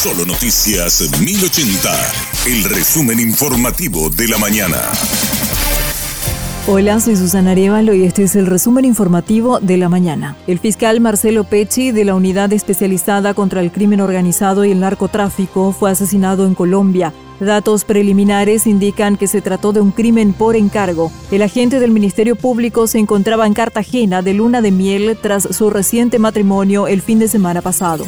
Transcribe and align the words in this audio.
Solo 0.00 0.24
Noticias 0.24 1.10
1080, 1.20 1.90
el 2.46 2.62
resumen 2.62 3.18
informativo 3.18 4.10
de 4.10 4.28
la 4.28 4.38
mañana. 4.38 4.76
Hola, 6.68 7.00
soy 7.00 7.16
Susana 7.16 7.50
Arevalo 7.50 7.92
y 7.94 8.04
este 8.04 8.22
es 8.22 8.36
el 8.36 8.46
resumen 8.46 8.84
informativo 8.84 9.58
de 9.58 9.76
la 9.76 9.88
mañana. 9.88 10.36
El 10.46 10.60
fiscal 10.60 11.00
Marcelo 11.00 11.42
Pecci 11.42 11.90
de 11.90 12.04
la 12.04 12.14
Unidad 12.14 12.52
Especializada 12.52 13.34
contra 13.34 13.60
el 13.60 13.72
Crimen 13.72 14.00
Organizado 14.00 14.64
y 14.64 14.70
el 14.70 14.78
Narcotráfico 14.78 15.72
fue 15.72 15.90
asesinado 15.90 16.46
en 16.46 16.54
Colombia. 16.54 17.12
Datos 17.40 17.84
preliminares 17.84 18.68
indican 18.68 19.16
que 19.16 19.26
se 19.26 19.42
trató 19.42 19.72
de 19.72 19.80
un 19.80 19.90
crimen 19.90 20.32
por 20.32 20.54
encargo. 20.54 21.10
El 21.32 21.42
agente 21.42 21.80
del 21.80 21.90
Ministerio 21.90 22.36
Público 22.36 22.86
se 22.86 23.00
encontraba 23.00 23.48
en 23.48 23.54
Cartagena 23.54 24.22
de 24.22 24.34
luna 24.34 24.62
de 24.62 24.70
miel 24.70 25.18
tras 25.20 25.42
su 25.42 25.70
reciente 25.70 26.20
matrimonio 26.20 26.86
el 26.86 27.02
fin 27.02 27.18
de 27.18 27.26
semana 27.26 27.62
pasado. 27.62 28.06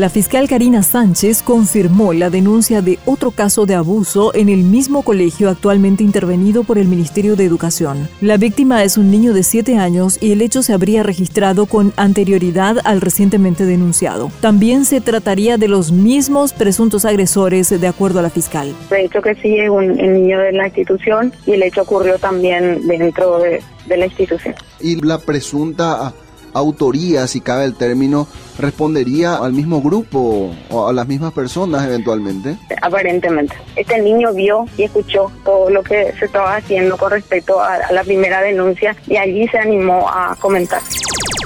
La 0.00 0.08
fiscal 0.08 0.48
Karina 0.48 0.82
Sánchez 0.82 1.42
confirmó 1.42 2.14
la 2.14 2.30
denuncia 2.30 2.80
de 2.80 2.98
otro 3.04 3.32
caso 3.32 3.66
de 3.66 3.74
abuso 3.74 4.34
en 4.34 4.48
el 4.48 4.62
mismo 4.62 5.02
colegio 5.02 5.50
actualmente 5.50 6.02
intervenido 6.02 6.64
por 6.64 6.78
el 6.78 6.88
Ministerio 6.88 7.36
de 7.36 7.44
Educación. 7.44 8.08
La 8.22 8.38
víctima 8.38 8.82
es 8.82 8.96
un 8.96 9.10
niño 9.10 9.34
de 9.34 9.42
7 9.42 9.76
años 9.76 10.16
y 10.18 10.32
el 10.32 10.40
hecho 10.40 10.62
se 10.62 10.72
habría 10.72 11.02
registrado 11.02 11.66
con 11.66 11.92
anterioridad 11.98 12.78
al 12.84 13.02
recientemente 13.02 13.66
denunciado. 13.66 14.32
También 14.40 14.86
se 14.86 15.02
trataría 15.02 15.58
de 15.58 15.68
los 15.68 15.92
mismos 15.92 16.54
presuntos 16.54 17.04
agresores, 17.04 17.68
de 17.68 17.86
acuerdo 17.86 18.20
a 18.20 18.22
la 18.22 18.30
fiscal. 18.30 18.74
De 18.88 19.04
hecho 19.04 19.20
que 19.20 19.34
sí 19.34 19.58
es 19.58 19.68
un, 19.68 19.96
niño 19.96 20.38
de 20.38 20.52
la 20.52 20.68
institución 20.68 21.30
y 21.44 21.52
el 21.52 21.62
hecho 21.62 21.82
ocurrió 21.82 22.18
también 22.18 22.86
dentro 22.86 23.38
de, 23.38 23.62
de 23.84 23.96
la 23.98 24.06
institución. 24.06 24.54
Y 24.80 24.96
la 25.04 25.18
presunta 25.18 26.14
autoría, 26.54 27.26
si 27.26 27.40
cabe 27.40 27.64
el 27.64 27.74
término, 27.74 28.26
respondería 28.58 29.36
al 29.36 29.52
mismo 29.52 29.80
grupo 29.80 30.54
o 30.70 30.88
a 30.88 30.92
las 30.92 31.06
mismas 31.08 31.32
personas 31.32 31.84
eventualmente? 31.86 32.56
Aparentemente. 32.82 33.54
Este 33.76 34.00
niño 34.00 34.32
vio 34.32 34.66
y 34.76 34.84
escuchó 34.84 35.30
todo 35.44 35.70
lo 35.70 35.82
que 35.82 36.12
se 36.18 36.26
estaba 36.26 36.56
haciendo 36.56 36.96
con 36.96 37.10
respecto 37.10 37.60
a 37.60 37.92
la 37.92 38.04
primera 38.04 38.40
denuncia 38.42 38.96
y 39.06 39.16
allí 39.16 39.46
se 39.48 39.58
animó 39.58 40.08
a 40.08 40.36
comentar. 40.38 40.80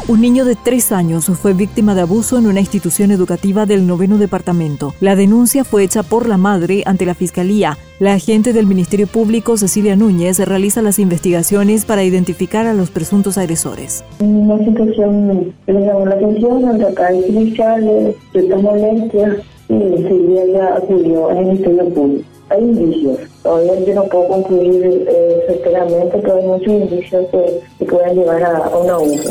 Un 0.07 0.21
niño 0.21 0.45
de 0.45 0.55
tres 0.55 0.93
años 0.93 1.25
fue 1.25 1.55
víctima 1.55 1.95
de 1.95 2.03
abuso 2.03 2.37
en 2.37 2.47
una 2.47 2.61
institución 2.61 3.11
educativa 3.11 3.65
del 3.65 3.87
noveno 3.87 4.19
departamento. 4.19 4.93
La 5.01 5.17
denuncia 5.17 5.65
fue 5.65 5.83
hecha 5.83 6.03
por 6.03 6.29
la 6.29 6.37
madre 6.37 6.83
ante 6.85 7.07
la 7.07 7.15
fiscalía. 7.15 7.79
La 8.01 8.13
agente 8.13 8.53
del 8.53 8.67
Ministerio 8.67 9.07
Público, 9.07 9.57
Cecilia 9.57 9.97
Núñez, 9.97 10.39
realiza 10.41 10.83
las 10.83 10.99
investigaciones 10.99 11.87
para 11.87 12.05
identificar 12.05 12.67
a 12.67 12.75
los 12.75 12.91
presuntos 12.91 13.39
agresores. 13.39 14.05
Una 14.21 14.59
situación 14.59 15.55
que 15.65 15.73
me 15.73 15.87
llamó 15.87 16.05
la 16.05 16.17
atención, 16.17 16.85
hay 16.99 17.25
iniciales, 17.27 18.15
ciertas 18.33 18.61
molestias, 18.61 19.39
y 19.71 19.73
enseguida 19.73 20.45
ya 20.53 20.77
acudió 20.77 21.31
al 21.31 21.47
Ministerio 21.47 21.89
Público 21.95 22.25
hay 22.51 22.63
indicios. 22.63 23.21
Todavía 23.43 23.81
yo 23.87 23.95
no 23.95 24.05
puedo 24.05 24.29
concluir 24.29 25.07
eh, 25.09 25.45
certeramente, 25.49 26.19
pero 26.19 26.37
hay 26.37 26.47
muchos 26.47 26.69
indicios 26.69 27.27
que, 27.31 27.61
que 27.79 27.85
puedan 27.87 28.15
llevar 28.15 28.43
a, 28.43 28.59
a 28.59 28.77
un 28.77 28.91
abuso. 28.91 29.31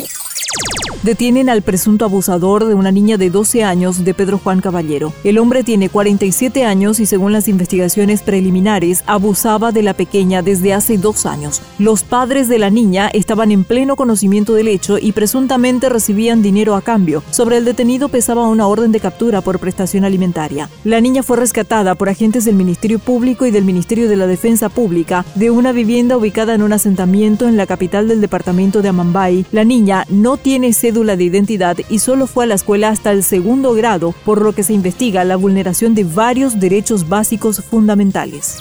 Detienen 1.03 1.49
al 1.49 1.63
presunto 1.63 2.05
abusador 2.05 2.63
de 2.63 2.75
una 2.75 2.89
niña 2.89 3.17
de 3.17 3.29
12 3.29 3.65
años 3.65 4.05
de 4.05 4.13
Pedro 4.13 4.37
Juan 4.37 4.61
Caballero. 4.61 5.11
El 5.25 5.37
hombre 5.37 5.65
tiene 5.65 5.89
47 5.89 6.63
años 6.63 7.01
y 7.01 7.05
según 7.05 7.33
las 7.33 7.49
investigaciones 7.49 8.21
preliminares 8.21 9.03
abusaba 9.05 9.73
de 9.73 9.83
la 9.83 9.95
pequeña 9.95 10.41
desde 10.41 10.73
hace 10.73 10.97
dos 10.97 11.25
años. 11.25 11.61
Los 11.77 12.05
padres 12.05 12.47
de 12.47 12.57
la 12.57 12.69
niña 12.69 13.09
estaban 13.09 13.51
en 13.51 13.65
pleno 13.65 13.97
conocimiento 13.97 14.53
del 14.53 14.69
hecho 14.69 14.97
y 14.97 15.11
presuntamente 15.11 15.89
recibían 15.89 16.41
dinero 16.41 16.73
a 16.73 16.81
cambio. 16.81 17.21
Sobre 17.31 17.57
el 17.57 17.65
detenido 17.65 18.07
pesaba 18.07 18.47
una 18.47 18.67
orden 18.67 18.93
de 18.93 19.01
captura 19.01 19.41
por 19.41 19.59
prestación 19.59 20.05
alimentaria. 20.05 20.69
La 20.85 21.01
niña 21.01 21.21
fue 21.21 21.35
rescatada 21.35 21.95
por 21.95 22.07
agentes 22.07 22.45
del 22.45 22.55
Ministerio 22.55 22.99
Público 22.99 23.45
y 23.45 23.51
del 23.51 23.65
Ministerio 23.65 24.07
de 24.07 24.15
la 24.15 24.25
Defensa 24.25 24.69
Pública 24.69 25.25
de 25.35 25.51
una 25.51 25.73
vivienda 25.73 26.15
ubicada 26.15 26.55
en 26.55 26.61
un 26.61 26.71
asentamiento 26.71 27.45
en 27.45 27.57
la 27.57 27.67
capital 27.67 28.07
del 28.07 28.21
departamento 28.21 28.81
de 28.81 28.87
Amambay. 28.87 29.45
La 29.51 29.65
niña 29.65 30.05
no 30.07 30.37
tiene 30.37 30.71
sede 30.93 31.17
de 31.17 31.23
identidad 31.23 31.77
y 31.89 31.99
solo 31.99 32.27
fue 32.27 32.45
a 32.45 32.47
la 32.47 32.55
escuela 32.55 32.89
hasta 32.89 33.11
el 33.11 33.23
segundo 33.23 33.73
grado, 33.73 34.13
por 34.25 34.41
lo 34.41 34.53
que 34.53 34.63
se 34.63 34.73
investiga 34.73 35.23
la 35.23 35.35
vulneración 35.35 35.95
de 35.95 36.03
varios 36.03 36.59
derechos 36.59 37.09
básicos 37.09 37.63
fundamentales. 37.63 38.59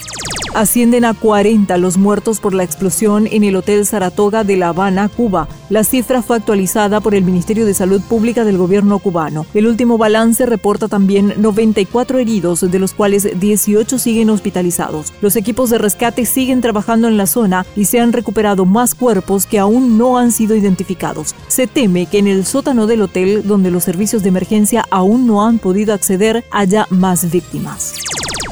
Ascienden 0.53 1.03
a 1.03 1.15
40 1.15 1.75
los 1.77 1.97
muertos 1.97 2.39
por 2.39 2.53
la 2.53 2.63
explosión 2.63 3.25
en 3.25 3.43
el 3.43 3.55
Hotel 3.55 3.87
Saratoga 3.87 4.43
de 4.43 4.55
La 4.55 4.67
Habana, 4.67 5.09
Cuba. 5.09 5.47
La 5.71 5.83
cifra 5.83 6.21
fue 6.21 6.37
actualizada 6.37 7.01
por 7.01 7.15
el 7.15 7.23
Ministerio 7.23 7.65
de 7.65 7.73
Salud 7.73 8.01
Pública 8.01 8.45
del 8.45 8.59
gobierno 8.59 8.99
cubano. 8.99 9.47
El 9.55 9.65
último 9.65 9.97
balance 9.97 10.45
reporta 10.45 10.87
también 10.87 11.33
94 11.37 12.19
heridos, 12.19 12.69
de 12.69 12.77
los 12.77 12.93
cuales 12.93 13.39
18 13.39 13.97
siguen 13.97 14.29
hospitalizados. 14.29 15.11
Los 15.21 15.35
equipos 15.37 15.71
de 15.71 15.79
rescate 15.79 16.23
siguen 16.27 16.61
trabajando 16.61 17.07
en 17.07 17.17
la 17.17 17.25
zona 17.25 17.65
y 17.75 17.85
se 17.85 17.99
han 17.99 18.13
recuperado 18.13 18.65
más 18.65 18.93
cuerpos 18.93 19.47
que 19.47 19.57
aún 19.57 19.97
no 19.97 20.19
han 20.19 20.31
sido 20.31 20.55
identificados. 20.55 21.33
Se 21.47 21.65
teme 21.65 22.05
que 22.05 22.19
en 22.19 22.27
el 22.27 22.45
sótano 22.45 22.85
del 22.85 23.01
hotel, 23.01 23.41
donde 23.43 23.71
los 23.71 23.83
servicios 23.83 24.21
de 24.21 24.29
emergencia 24.29 24.85
aún 24.91 25.25
no 25.25 25.47
han 25.47 25.57
podido 25.57 25.95
acceder, 25.95 26.45
haya 26.51 26.85
más 26.91 27.31
víctimas. 27.31 27.95